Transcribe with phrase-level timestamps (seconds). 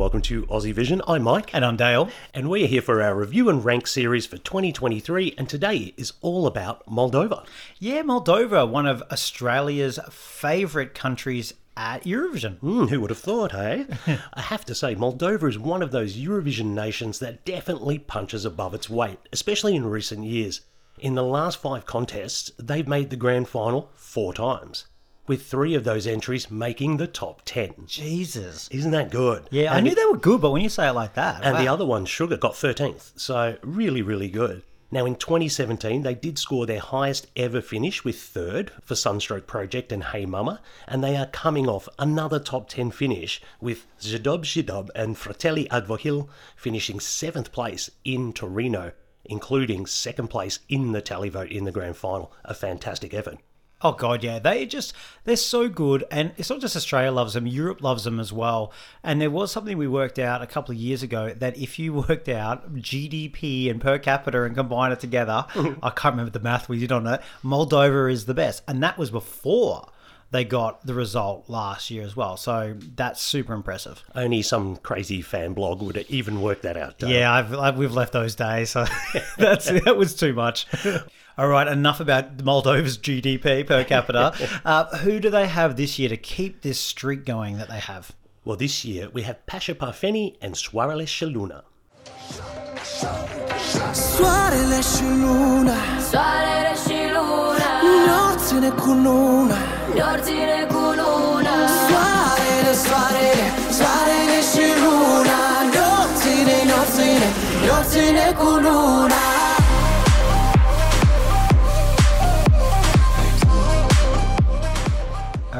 [0.00, 1.02] Welcome to Aussie Vision.
[1.06, 1.52] I'm Mike.
[1.52, 2.08] And I'm Dale.
[2.32, 5.34] And we're here for our review and rank series for 2023.
[5.36, 7.44] And today is all about Moldova.
[7.78, 12.58] Yeah, Moldova, one of Australia's favourite countries at Eurovision.
[12.60, 13.88] Mm, who would have thought, hey?
[14.32, 18.72] I have to say, Moldova is one of those Eurovision nations that definitely punches above
[18.72, 20.62] its weight, especially in recent years.
[20.98, 24.86] In the last five contests, they've made the grand final four times
[25.30, 27.84] with three of those entries making the top 10.
[27.86, 28.66] Jesus.
[28.72, 29.46] Isn't that good?
[29.52, 31.44] Yeah, and I knew they were good, but when you say it like that.
[31.44, 31.60] And wow.
[31.62, 33.12] the other one, Sugar, got 13th.
[33.14, 34.64] So really, really good.
[34.90, 39.92] Now, in 2017, they did score their highest ever finish with third for Sunstroke Project
[39.92, 44.88] and Hey Mama, and they are coming off another top 10 finish with Zidob Zidob
[44.96, 48.90] and Fratelli Advohil finishing seventh place in Torino,
[49.24, 52.32] including second place in the televote in the grand final.
[52.44, 53.38] A fantastic effort.
[53.82, 54.92] Oh god, yeah, they just
[55.24, 58.72] they're so good, and it's not just Australia loves them; Europe loves them as well.
[59.02, 61.92] And there was something we worked out a couple of years ago that if you
[62.08, 65.46] worked out GDP and per capita and combine it together,
[65.82, 67.22] I can't remember the math we did on it.
[67.42, 69.90] Moldova is the best, and that was before
[70.30, 72.36] they got the result last year as well.
[72.36, 74.02] So that's super impressive.
[74.14, 77.02] Only some crazy fan blog would even work that out.
[77.02, 78.84] Yeah, I've, I've, we've left those days, so
[79.38, 80.66] that's that was too much.
[81.38, 84.32] All right, enough about Moldova's GDP per capita.
[84.64, 88.12] Uh, who do they have this year to keep this streak going that they have?
[88.44, 91.64] Well, this year we have Pasha Parfeni and Soarele și Luna.
[94.16, 95.74] Soarele și luna
[96.10, 97.70] Soarele și luna
[98.06, 99.56] Nopține cu luna
[99.96, 101.56] Nopține cu luna
[101.88, 105.40] Soarele, soarele, soarele și luna
[108.40, 109.59] cu luna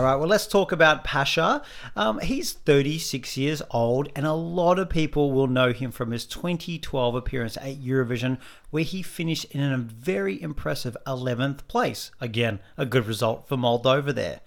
[0.00, 1.60] All right, well, let's talk about Pasha.
[1.94, 6.24] Um, he's 36 years old, and a lot of people will know him from his
[6.24, 8.38] 2012 appearance at Eurovision,
[8.70, 12.12] where he finished in a very impressive 11th place.
[12.18, 14.40] Again, a good result for Moldova there.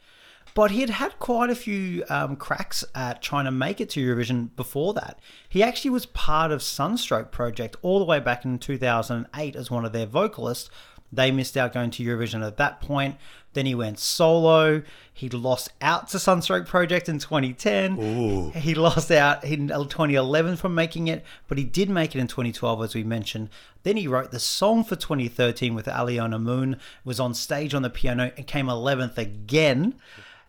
[0.56, 4.04] But he had had quite a few um, cracks at trying to make it to
[4.04, 5.20] Eurovision before that.
[5.48, 9.86] He actually was part of Sunstroke Project all the way back in 2008 as one
[9.86, 10.72] of their vocalists,
[11.16, 13.18] they missed out going to Eurovision at that point.
[13.54, 14.82] Then he went solo.
[15.14, 18.00] He lost out to Sunstroke Project in 2010.
[18.00, 18.50] Ooh.
[18.52, 22.84] He lost out in 2011 from making it, but he did make it in 2012,
[22.84, 23.50] as we mentioned.
[23.84, 27.90] Then he wrote the song for 2013 with Aliona Moon, was on stage on the
[27.90, 29.96] piano, and came 11th again.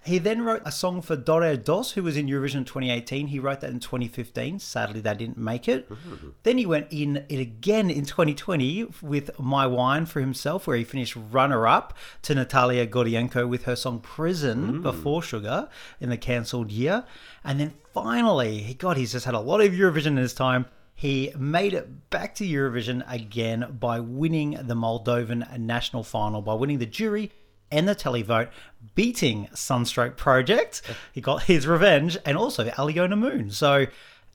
[0.05, 3.29] He then wrote a song for DoReDoS, who was in Eurovision 2018.
[3.29, 4.59] He wrote that in 2015.
[4.59, 5.89] Sadly, they didn't make it.
[5.89, 6.29] Mm-hmm.
[6.43, 10.85] Then he went in it again in 2020 with My Wine for himself, where he
[10.85, 14.83] finished runner up to Natalia Gordienko with her song Prison mm.
[14.83, 15.69] before Sugar
[16.01, 17.05] in the cancelled year.
[17.43, 20.67] And then finally, he God, he's just had a lot of Eurovision in his time.
[20.95, 26.79] He made it back to Eurovision again by winning the Moldovan national final, by winning
[26.79, 27.33] the jury
[27.75, 28.49] and the televote,
[28.95, 30.83] beating Sunstroke Project.
[31.13, 33.51] He got his revenge, and also Aliona Moon.
[33.51, 33.87] So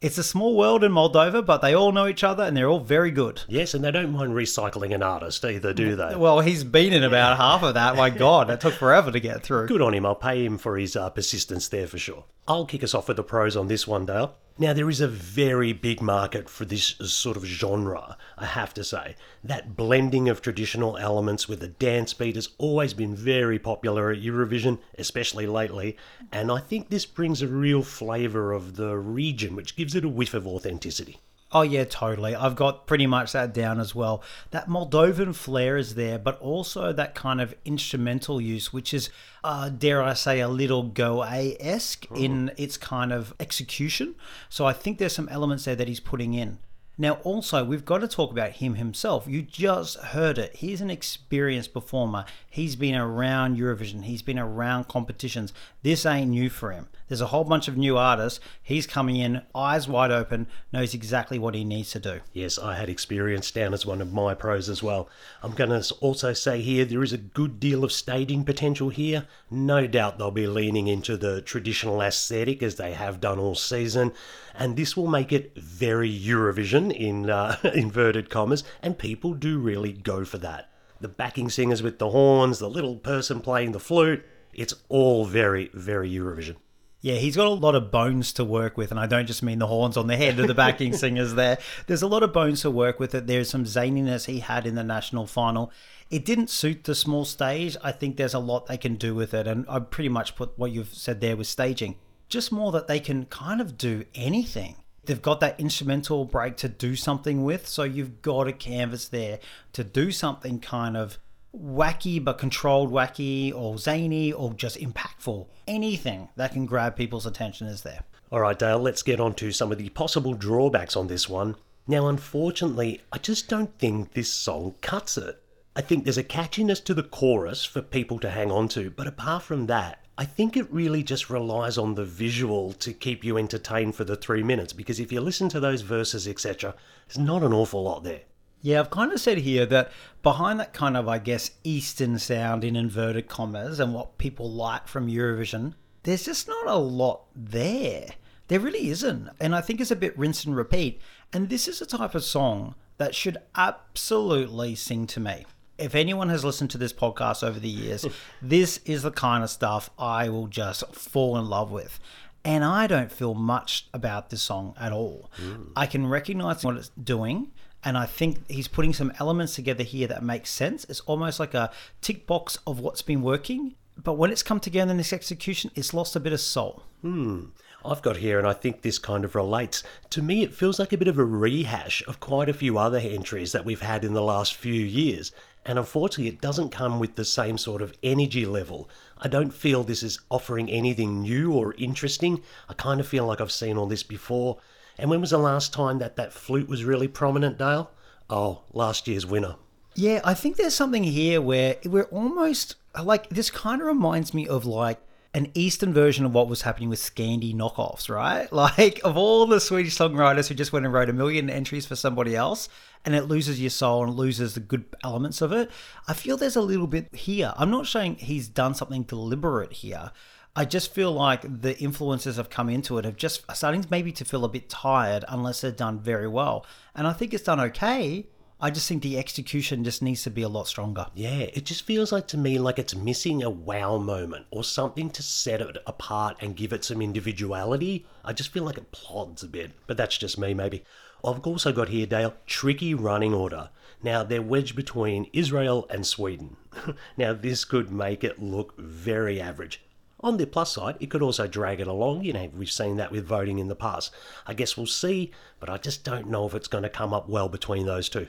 [0.02, 2.80] it's a small world in Moldova, but they all know each other and they're all
[2.80, 3.42] very good.
[3.48, 6.16] Yes, and they don't mind recycling an artist either, do they?
[6.16, 7.96] Well, he's been in about half of that.
[7.96, 9.68] My God, that took forever to get through.
[9.68, 10.06] Good on him.
[10.06, 12.24] I'll pay him for his uh, persistence there for sure.
[12.48, 14.36] I'll kick us off with the pros on this one, Dale.
[14.62, 18.84] Now, there is a very big market for this sort of genre, I have to
[18.84, 19.16] say.
[19.42, 24.22] That blending of traditional elements with the dance beat has always been very popular at
[24.22, 25.96] Eurovision, especially lately,
[26.30, 30.10] and I think this brings a real flavour of the region, which gives it a
[30.10, 31.22] whiff of authenticity.
[31.52, 32.36] Oh yeah, totally.
[32.36, 34.22] I've got pretty much that down as well.
[34.52, 39.10] That Moldovan flair is there, but also that kind of instrumental use, which is,
[39.44, 44.14] uh, dare I say, a little Go-A esque in its kind of execution.
[44.48, 46.60] So I think there's some elements there that he's putting in.
[47.00, 49.26] Now, also, we've got to talk about him himself.
[49.26, 50.58] You just heard it.
[50.58, 52.26] He's an experienced performer.
[52.48, 55.54] He's been around Eurovision, he's been around competitions.
[55.82, 56.90] This ain't new for him.
[57.10, 58.40] There's a whole bunch of new artists.
[58.62, 62.22] He's coming in, eyes wide open, knows exactly what he needs to do.
[62.34, 65.10] Yes, I had experience down as one of my pros as well.
[65.42, 69.26] I'm going to also say here there is a good deal of staging potential here.
[69.50, 74.14] No doubt they'll be leaning into the traditional aesthetic as they have done all season,
[74.54, 79.94] and this will make it very Eurovision in uh, inverted commas, and people do really
[79.94, 80.70] go for that.
[81.02, 84.24] The backing singers with the horns, the little person playing the flute,
[84.54, 86.58] it's all very, very Eurovision.
[87.02, 89.60] Yeah, he's got a lot of bones to work with, and I don't just mean
[89.60, 91.58] the horns on the head of the backing singers there.
[91.88, 93.26] There's a lot of bones to work with it.
[93.26, 95.72] There's some zaniness he had in the national final.
[96.10, 97.78] It didn't suit the small stage.
[97.82, 100.58] I think there's a lot they can do with it, and I pretty much put
[100.60, 101.96] what you've said there with staging.
[102.28, 104.76] just more that they can kind of do anything.
[105.06, 109.40] They've got that instrumental break to do something with, so you've got a canvas there
[109.74, 111.18] to do something kind of
[111.56, 115.48] wacky but controlled wacky or zany or just impactful.
[115.68, 118.04] Anything that can grab people's attention is there.
[118.32, 121.56] All right, Dale, let's get on to some of the possible drawbacks on this one.
[121.88, 125.42] Now, unfortunately, I just don't think this song cuts it.
[125.76, 129.08] I think there's a catchiness to the chorus for people to hang on to, but
[129.08, 133.38] apart from that, I think it really just relies on the visual to keep you
[133.38, 136.76] entertained for the three minutes because if you listen to those verses, etc.,
[137.08, 138.24] there's not an awful lot there.
[138.62, 139.92] Yeah, I've kind of said here that
[140.22, 144.88] behind that kind of, I guess, Eastern sound in inverted commas and what people like
[144.88, 148.10] from Eurovision, there's just not a lot there.
[148.50, 149.30] There really isn't.
[149.40, 151.02] And I think it's a bit rinse and repeat.
[151.32, 155.46] And this is a type of song that should absolutely sing to me.
[155.78, 158.06] If anyone has listened to this podcast over the years,
[158.42, 162.00] this is the kind of stuff I will just fall in love with.
[162.44, 165.30] And I don't feel much about this song at all.
[165.38, 165.72] Mm.
[165.76, 167.52] I can recognize what it's doing.
[167.84, 170.86] And I think he's putting some elements together here that make sense.
[170.86, 171.72] It's almost like a
[172.02, 173.76] tick box of what's been working.
[174.02, 176.84] But when it's come together in this execution, it's lost a bit of soul.
[177.02, 177.46] Hmm.
[177.84, 179.84] I've got here, and I think this kind of relates.
[180.10, 182.98] To me, it feels like a bit of a rehash of quite a few other
[182.98, 185.32] entries that we've had in the last few years.
[185.66, 188.90] And unfortunately, it doesn't come with the same sort of energy level.
[189.18, 192.42] I don't feel this is offering anything new or interesting.
[192.68, 194.58] I kind of feel like I've seen all this before.
[195.00, 197.92] And when was the last time that that flute was really prominent, Dale?
[198.30, 199.56] Oh, last year's winner.
[199.96, 204.48] Yeah, I think there's something here where we're almost like this kind of reminds me
[204.48, 205.00] of like
[205.34, 208.52] an Eastern version of what was happening with Scandi knockoffs, right?
[208.60, 211.96] Like of all the Swedish songwriters who just went and wrote a million entries for
[211.96, 212.68] somebody else
[213.06, 215.70] and it loses your soul and loses the good elements of it.
[216.08, 217.54] I feel there's a little bit here.
[217.58, 220.12] I'm not saying he's done something deliberate here.
[220.60, 224.26] I just feel like the influences have come into it have just starting maybe to
[224.26, 226.66] feel a bit tired unless they're done very well.
[226.94, 228.28] And I think it's done okay.
[228.60, 231.08] I just think the execution just needs to be a lot stronger.
[231.16, 235.10] Yeah, it just feels like to me like it's missing a wow moment or something
[235.12, 238.06] to set it apart and give it some individuality.
[238.26, 240.84] I just feel like it plods a bit, but that's just me maybe.
[241.24, 243.70] I've also got here, Dale, tricky running order.
[244.04, 246.58] Now, they're wedged between Israel and Sweden.
[247.18, 249.82] now, this could make it look very average.
[250.22, 252.24] On the plus side, it could also drag it along.
[252.24, 254.14] You know, we've seen that with voting in the past.
[254.46, 257.30] I guess we'll see, but I just don't know if it's going to come up
[257.30, 258.28] well between those two.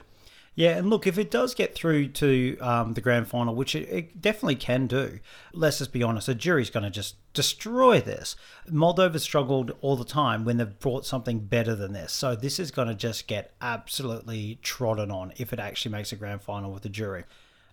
[0.57, 3.89] Yeah, and look, if it does get through to um, the grand final, which it,
[3.89, 5.21] it definitely can do,
[5.53, 8.35] let's just be honest, the jury's going to just destroy this.
[8.69, 12.13] Moldova struggled all the time when they've brought something better than this.
[12.13, 16.17] So this is going to just get absolutely trodden on if it actually makes a
[16.17, 17.25] grand final with the jury.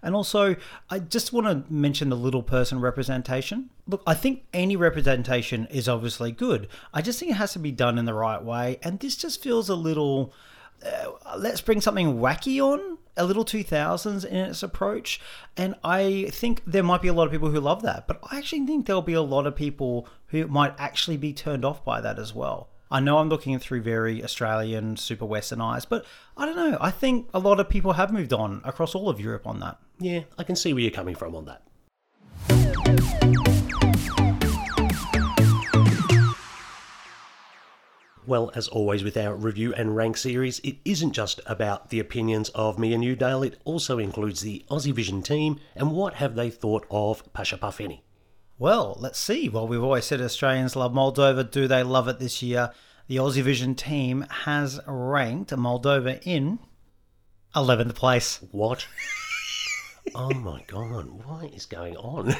[0.03, 0.55] And also,
[0.89, 3.69] I just want to mention the little person representation.
[3.87, 6.67] Look, I think any representation is obviously good.
[6.93, 8.79] I just think it has to be done in the right way.
[8.83, 10.33] And this just feels a little
[10.85, 15.19] uh, let's bring something wacky on a little 2000s in its approach
[15.55, 18.37] and i think there might be a lot of people who love that but i
[18.37, 21.99] actually think there'll be a lot of people who might actually be turned off by
[21.99, 26.45] that as well i know i'm looking through very australian super western eyes but i
[26.45, 29.45] don't know i think a lot of people have moved on across all of europe
[29.45, 31.63] on that Yeah, I can see where you're coming from on that.
[38.27, 42.49] Well, as always with our review and rank series, it isn't just about the opinions
[42.49, 43.41] of me and you, Dale.
[43.41, 48.01] It also includes the Aussie Vision team and what have they thought of Pasha Parfeni.
[48.59, 49.49] Well, let's see.
[49.49, 51.49] Well, we've always said Australians love Moldova.
[51.49, 52.71] Do they love it this year?
[53.07, 56.59] The Aussie Vision team has ranked Moldova in
[57.55, 58.39] 11th place.
[58.51, 58.87] What?
[60.15, 62.31] oh my god, what is going on?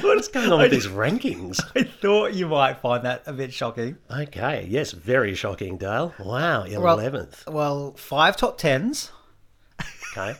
[0.00, 1.60] what is going on with these rankings?
[1.76, 3.98] I thought you might find that a bit shocking.
[4.10, 6.14] Okay, yes, very shocking, Dale.
[6.20, 7.50] Wow, Well- 11th.
[7.52, 9.10] Well, five top tens,
[10.16, 10.38] Okay.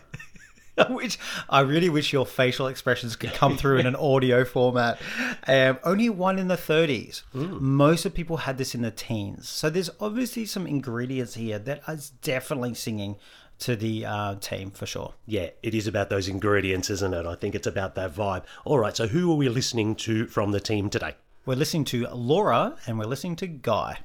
[0.91, 1.19] which
[1.49, 5.01] I really wish your facial expressions could come through in an audio format.
[5.47, 7.23] Um, only one in the 30s.
[7.33, 9.49] Most of people had this in the teens.
[9.49, 13.17] So there's obviously some ingredients here that is definitely singing
[13.59, 15.15] to the uh, team for sure.
[15.25, 17.25] Yeah, it is about those ingredients, isn't it?
[17.25, 18.45] I think it's about that vibe.
[18.65, 21.15] All right, so who are we listening to from the team today?
[21.47, 23.99] We're listening to Laura and we're listening to Guy.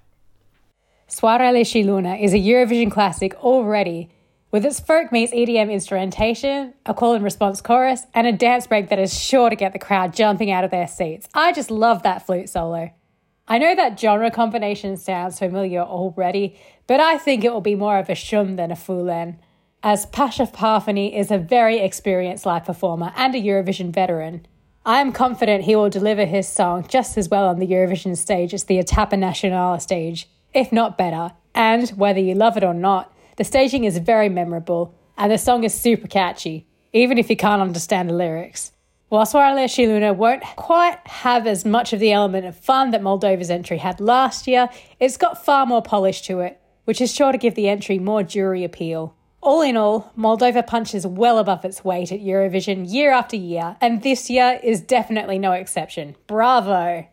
[1.08, 4.08] Soarele și Luna is a Eurovision classic already,
[4.52, 8.90] with its folk meets EDM instrumentation, a call and response chorus, and a dance break
[8.90, 11.28] that is sure to get the crowd jumping out of their seats.
[11.34, 12.92] I just love that flute solo.
[13.48, 17.98] I know that genre combination sounds familiar already, but I think it will be more
[17.98, 19.40] of a shum than a Fulenn,
[19.84, 24.46] as Pasha Parfeni is a very experienced live performer and a Eurovision veteran.
[24.86, 28.54] I am confident he will deliver his song just as well on the Eurovision stage
[28.54, 31.32] as the Etapa Nacional stage, if not better.
[31.54, 35.64] And whether you love it or not, the staging is very memorable and the song
[35.64, 38.72] is super catchy, even if you can't understand the lyrics.
[39.10, 43.50] While Soarele Luna won't quite have as much of the element of fun that Moldova's
[43.50, 44.70] entry had last year,
[45.00, 48.24] it's got far more polish to it, which is sure to give the entry more
[48.24, 49.16] jury appeal.
[49.42, 54.02] All in all, Moldova punches well above its weight at Eurovision year after year, and
[54.02, 56.16] this year is definitely no exception.
[56.28, 57.08] Bravo!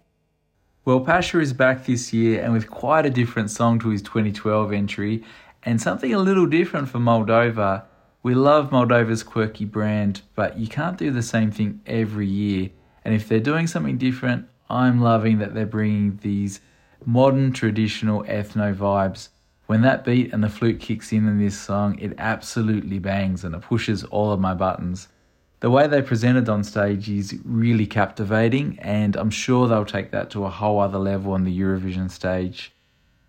[0.85, 4.73] Well, Pasha is back this year and with quite a different song to his 2012
[4.73, 5.25] entry,
[5.69, 7.85] and something a little different for Moldova.
[8.23, 12.71] We love Moldova's quirky brand, but you can't do the same thing every year.
[13.05, 16.63] And if they're doing something different, I'm loving that they're bringing these
[17.05, 19.29] modern traditional ethno vibes.
[19.67, 23.55] When that beat and the flute kicks in in this song, it absolutely bangs and
[23.55, 25.09] it pushes all of my buttons.
[25.61, 30.31] The way they presented on stage is really captivating, and I'm sure they'll take that
[30.31, 32.73] to a whole other level on the Eurovision stage.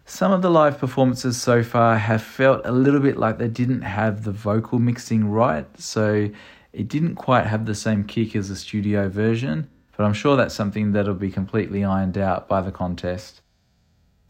[0.09, 3.83] Some of the live performances so far have felt a little bit like they didn't
[3.83, 6.31] have the vocal mixing right, so
[6.73, 10.55] it didn't quite have the same kick as the studio version, but I'm sure that's
[10.55, 13.41] something that'll be completely ironed out by the contest.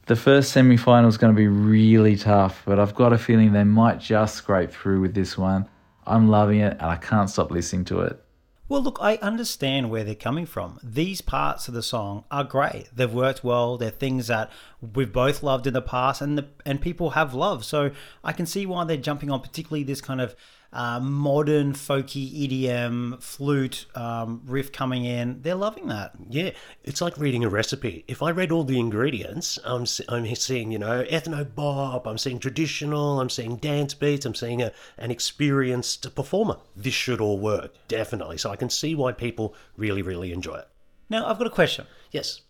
[0.08, 3.54] The first semi final is going to be really tough, but I've got a feeling
[3.54, 5.70] they might just scrape through with this one.
[6.06, 8.22] I'm loving it and I can't stop listening to it.
[8.70, 10.80] Well, look, I understand where they're coming from.
[10.84, 12.88] These parts of the song are great.
[12.96, 13.78] They've worked well.
[13.78, 17.66] They're things that we've both loved in the past, and the, and people have loved.
[17.66, 17.90] So
[18.24, 20.36] I can see why they're jumping on, particularly this kind of
[20.72, 25.42] uh, modern folky EDM flute um, riff coming in.
[25.42, 26.14] They're loving that.
[26.30, 26.52] Yeah,
[26.84, 28.04] it's like reading a recipe.
[28.08, 32.40] If I read all the ingredients, I'm I'm seeing you know ethno bop, I'm seeing
[32.40, 36.58] traditional, I'm seeing dance beats, I'm seeing a, an experienced performer.
[36.76, 38.38] This should all work definitely.
[38.38, 40.68] So I can see why people really really enjoy it.
[41.10, 41.88] Now I've got a question.
[42.12, 42.42] Yes.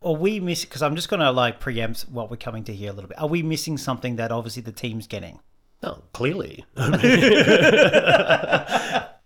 [0.00, 0.68] Are we missing?
[0.68, 3.18] Because I'm just going to like preempt what we're coming to hear a little bit.
[3.18, 5.40] Are we missing something that obviously the team's getting?
[5.82, 6.64] Oh, clearly.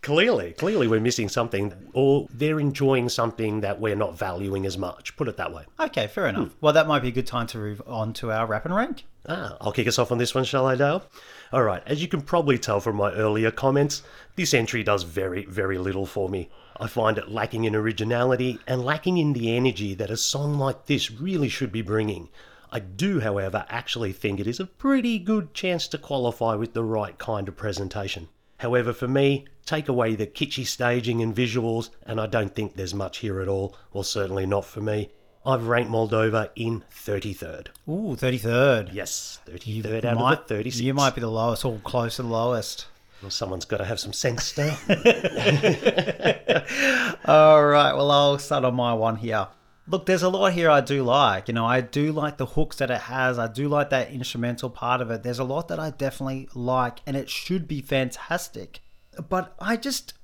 [0.02, 5.16] clearly, clearly we're missing something, or they're enjoying something that we're not valuing as much.
[5.16, 5.64] Put it that way.
[5.80, 6.48] Okay, fair enough.
[6.48, 6.54] Hmm.
[6.60, 9.04] Well, that might be a good time to move on to our wrap and rank.
[9.28, 11.04] Ah, I'll kick us off on this one, shall I, Dale?
[11.52, 14.02] All right, as you can probably tell from my earlier comments,
[14.36, 16.50] this entry does very, very little for me.
[16.78, 20.86] I find it lacking in originality and lacking in the energy that a song like
[20.86, 22.28] this really should be bringing.
[22.74, 26.82] I do, however, actually think it is a pretty good chance to qualify with the
[26.82, 28.28] right kind of presentation.
[28.60, 32.94] However, for me, take away the kitschy staging and visuals, and I don't think there's
[32.94, 35.10] much here at all, or certainly not for me.
[35.44, 37.66] I've ranked Moldova in 33rd.
[37.88, 38.94] Ooh, 33rd.
[38.94, 40.80] Yes, 33rd out might, of the 36.
[40.80, 42.86] You might be the lowest, or close to the lowest.
[43.20, 44.78] Well, someone's got to have some sense now.
[47.26, 49.48] all right, well, I'll start on my one here.
[49.88, 51.48] Look, there's a lot here I do like.
[51.48, 53.38] You know, I do like the hooks that it has.
[53.38, 55.22] I do like that instrumental part of it.
[55.22, 58.80] There's a lot that I definitely like, and it should be fantastic.
[59.28, 60.14] But I just,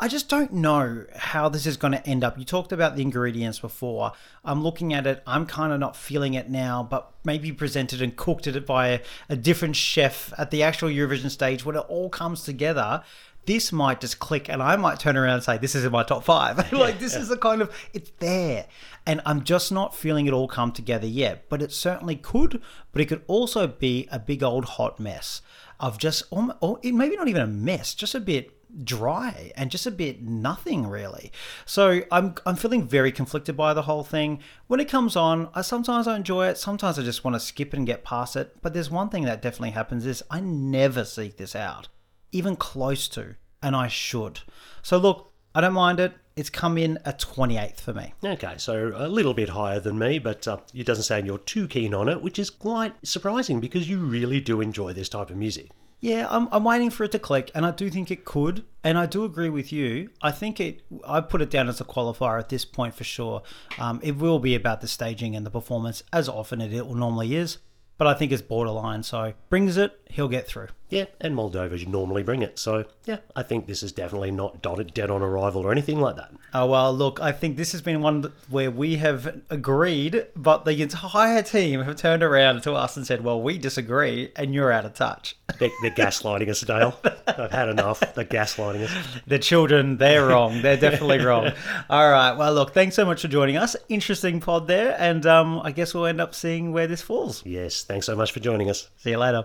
[0.00, 2.38] I just don't know how this is going to end up.
[2.38, 4.12] You talked about the ingredients before.
[4.44, 5.22] I'm looking at it.
[5.26, 9.00] I'm kind of not feeling it now, but maybe presented and cooked it by a,
[9.28, 13.02] a different chef at the actual Eurovision stage when it all comes together
[13.48, 16.02] this might just click and I might turn around and say, this is in my
[16.02, 16.70] top five.
[16.72, 18.66] like, this is the kind of, it's there.
[19.06, 21.48] And I'm just not feeling it all come together yet.
[21.48, 22.60] But it certainly could,
[22.92, 25.40] but it could also be a big old hot mess
[25.80, 28.52] of just, or maybe not even a mess, just a bit
[28.84, 31.32] dry and just a bit nothing really.
[31.64, 34.40] So I'm I'm feeling very conflicted by the whole thing.
[34.66, 37.72] When it comes on, I sometimes I enjoy it, sometimes I just want to skip
[37.72, 38.56] it and get past it.
[38.60, 41.88] But there's one thing that definitely happens is I never seek this out
[42.32, 44.40] even close to, and I should.
[44.82, 46.12] So look, I don't mind it.
[46.36, 48.14] It's come in a 28th for me.
[48.24, 51.66] Okay, so a little bit higher than me, but uh, it doesn't sound you're too
[51.66, 55.36] keen on it, which is quite surprising because you really do enjoy this type of
[55.36, 55.70] music.
[56.00, 58.64] Yeah, I'm, I'm waiting for it to click, and I do think it could.
[58.84, 60.10] And I do agree with you.
[60.22, 60.82] I think it.
[61.04, 63.42] I put it down as a qualifier at this point for sure.
[63.78, 67.34] Um, it will be about the staging and the performance, as often it, it normally
[67.34, 67.58] is.
[67.96, 69.02] But I think it's borderline.
[69.02, 70.68] So brings it, he'll get through.
[70.90, 72.58] Yeah, and Moldova should normally bring it.
[72.58, 76.16] So, yeah, I think this is definitely not dotted dead on arrival or anything like
[76.16, 76.32] that.
[76.54, 80.80] Oh, well, look, I think this has been one where we have agreed, but the
[80.80, 84.86] entire team have turned around to us and said, well, we disagree and you're out
[84.86, 85.36] of touch.
[85.58, 86.98] They're, they're gaslighting us, Dale.
[87.26, 88.00] I've had enough.
[88.14, 89.20] They're gaslighting us.
[89.26, 90.62] The children, they're wrong.
[90.62, 91.52] They're definitely wrong.
[91.90, 92.32] All right.
[92.32, 93.76] Well, look, thanks so much for joining us.
[93.88, 94.96] Interesting pod there.
[94.98, 97.44] And um, I guess we'll end up seeing where this falls.
[97.44, 97.82] Yes.
[97.84, 98.88] Thanks so much for joining us.
[98.96, 99.44] See you later.